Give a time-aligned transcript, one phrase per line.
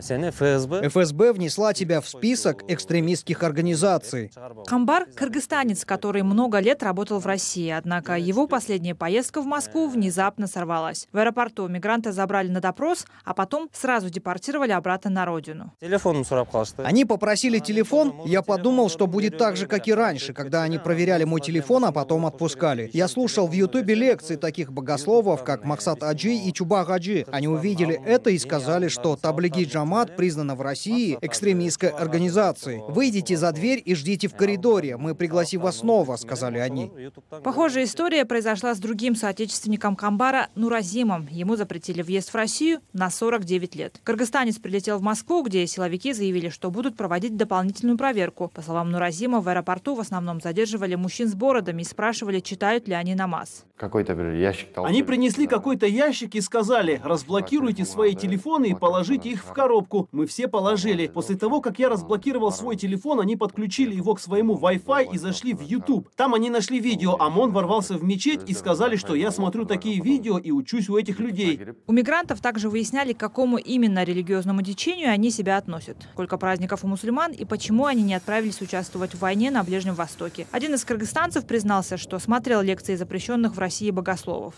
[0.00, 4.30] ФСБ внесла тебя в список экстремистских организаций.
[4.66, 10.46] Камбар– кыргызстанец, который много лет работал в России, однако его последняя поездка в Москву внезапно
[10.46, 11.08] сорвалась.
[11.12, 15.72] В аэропорту мигранта забрали на допрос, а потом сразу депортировали обратно на родину.
[16.76, 21.24] Они попросили телефон, я подумал, что будет так же, как и раньше, когда они проверяли
[21.24, 22.90] мой телефон, а потом отпускали.
[22.92, 27.24] Я слушал в Ютубе лекции таких богословов, как Максат Аджи и Чуба Хаджи.
[27.30, 32.80] Они увидели это и сказали, что Таблиги Джамат признана в России экстремистской организацией.
[32.86, 36.92] Выйдите за дверь и ждите в коридоре, мы пригласим вас снова, сказали они.
[37.42, 41.26] Похожая история произошла с другим соотечественником Камбара Нуразимом.
[41.28, 44.00] Ему запретили въезд в Россию на 49 лет.
[44.04, 48.48] Кыргызстанец прилетел в Москву, где силовики заявили, что будут проводить дополнительную проверку.
[48.54, 52.94] По словам Нуразима, в аэропорту в основном задерживали мужчин с бородами и спрашивали, читают ли
[52.94, 53.64] они намаз.
[53.76, 59.52] Какой-то ящик Они принесли какой-то ящик и сказали, разблокируйте свои телефоны и положите их в
[59.52, 59.79] коробку.
[60.12, 61.06] Мы все положили.
[61.06, 65.54] После того, как я разблокировал свой телефон, они подключили его к своему Wi-Fi и зашли
[65.54, 66.08] в YouTube.
[66.16, 70.38] Там они нашли видео, ОМОН ворвался в мечеть и сказали, что я смотрю такие видео
[70.38, 71.60] и учусь у этих людей.
[71.86, 76.88] У мигрантов также выясняли, к какому именно религиозному течению они себя относят, сколько праздников у
[76.88, 80.46] мусульман и почему они не отправились участвовать в войне на Ближнем Востоке.
[80.50, 84.54] Один из кыргызстанцев признался, что смотрел лекции запрещенных в России богословов.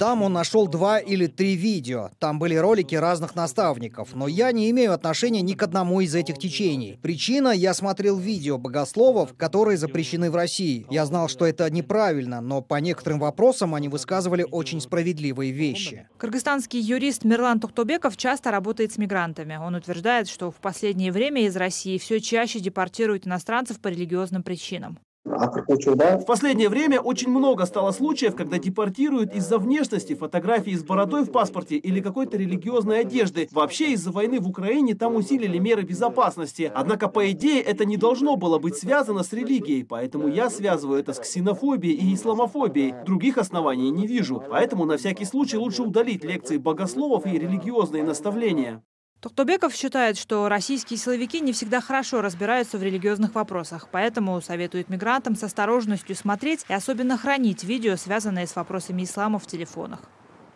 [0.00, 2.10] Там он нашел два или три видео.
[2.18, 3.93] Там были ролики разных наставников.
[4.14, 6.98] Но я не имею отношения ни к одному из этих течений.
[7.02, 10.86] Причина, я смотрел видео богословов, которые запрещены в России.
[10.90, 16.08] Я знал, что это неправильно, но по некоторым вопросам они высказывали очень справедливые вещи.
[16.18, 19.56] Кыргызстанский юрист Мирлан Тухтобеков часто работает с мигрантами.
[19.56, 24.98] Он утверждает, что в последнее время из России все чаще депортируют иностранцев по религиозным причинам.
[25.24, 31.32] В последнее время очень много стало случаев, когда депортируют из-за внешности, фотографии с бородой в
[31.32, 33.48] паспорте или какой-то религиозной одежды.
[33.50, 36.70] Вообще из-за войны в Украине там усилили меры безопасности.
[36.74, 41.14] Однако, по идее, это не должно было быть связано с религией, поэтому я связываю это
[41.14, 42.94] с ксенофобией и исламофобией.
[43.06, 44.42] Других оснований не вижу.
[44.50, 48.82] Поэтому на всякий случай лучше удалить лекции богословов и религиозные наставления.
[49.20, 55.34] Тухтобеков считает, что российские силовики не всегда хорошо разбираются в религиозных вопросах, поэтому советует мигрантам
[55.34, 60.00] с осторожностью смотреть и особенно хранить видео, связанные с вопросами ислама в телефонах.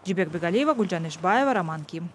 [0.05, 2.11] Джибек Бегалиева, Гульджан Ишбаева, Роман Ким.